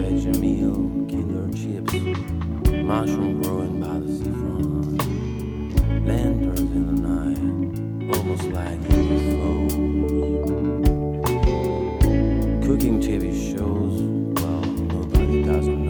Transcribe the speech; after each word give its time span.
veggie 0.00 0.34
meal, 0.40 0.78
killer 1.08 1.48
chips, 1.52 1.92
mushroom 2.82 3.42
growing 3.42 3.80
by 3.80 3.98
the 3.98 4.08
seafront, 4.18 4.98
lanterns 6.06 6.60
in 6.60 6.84
the 6.86 6.96
night, 7.08 7.38
almost 8.16 8.44
like 8.44 8.80
UFOs. 8.80 9.72
Cooking 12.66 13.00
TV 13.00 13.24
shows, 13.50 14.00
well, 14.42 14.64
nobody 14.94 15.42
doesn't 15.42 15.84
know. 15.84 15.89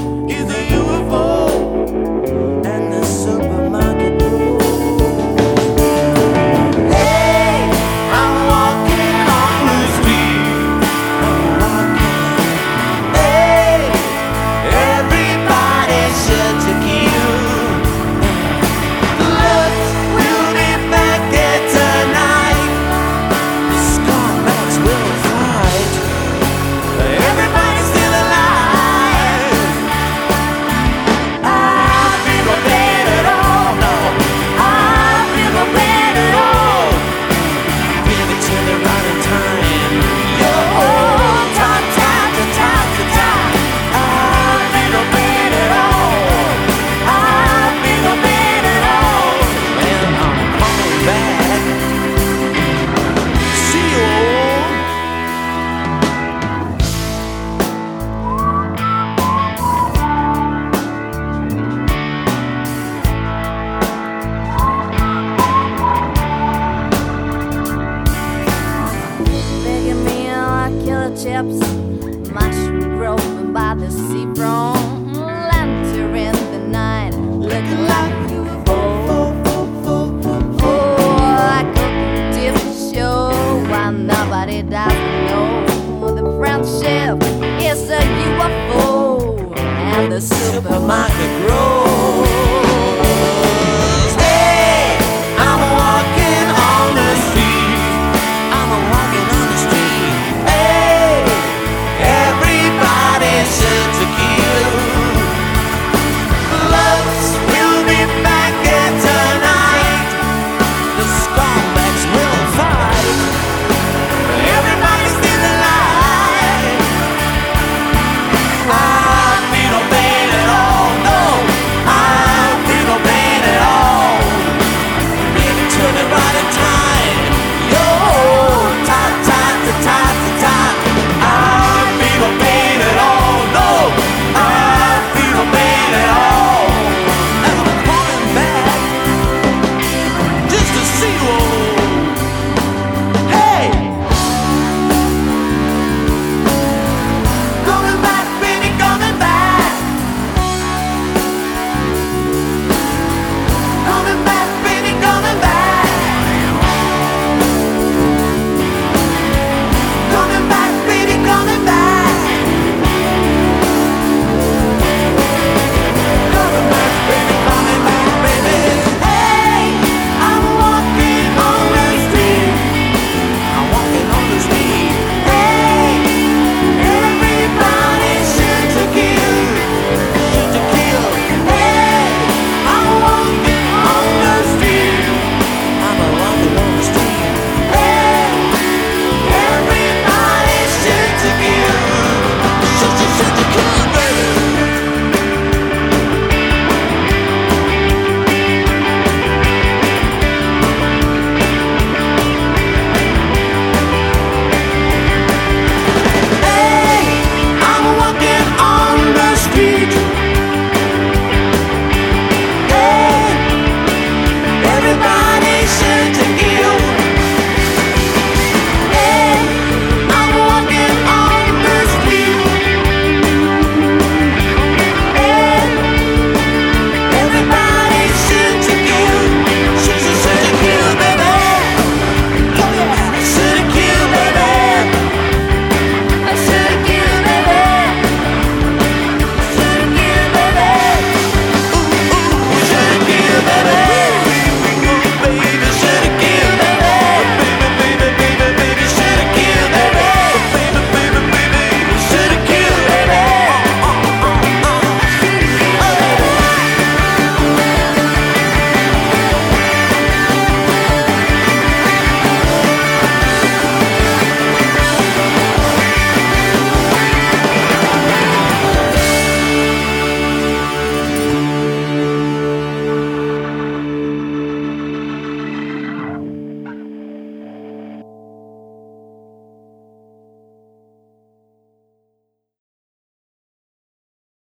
the 90.63 90.79
market 90.79 91.47
grows. 91.47 91.80